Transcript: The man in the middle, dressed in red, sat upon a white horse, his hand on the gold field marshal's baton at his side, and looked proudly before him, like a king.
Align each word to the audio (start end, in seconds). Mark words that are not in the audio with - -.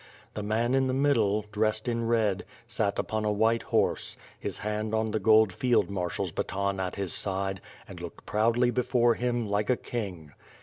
The 0.33 0.41
man 0.41 0.73
in 0.73 0.87
the 0.87 0.95
middle, 0.95 1.45
dressed 1.51 1.87
in 1.87 2.07
red, 2.07 2.43
sat 2.67 2.97
upon 2.97 3.23
a 3.23 3.31
white 3.31 3.61
horse, 3.61 4.17
his 4.39 4.57
hand 4.57 4.95
on 4.95 5.11
the 5.11 5.19
gold 5.19 5.53
field 5.53 5.91
marshal's 5.91 6.31
baton 6.31 6.79
at 6.79 6.95
his 6.95 7.13
side, 7.13 7.61
and 7.87 8.01
looked 8.01 8.25
proudly 8.25 8.71
before 8.71 9.13
him, 9.13 9.45
like 9.47 9.69
a 9.69 9.77
king. 9.77 10.31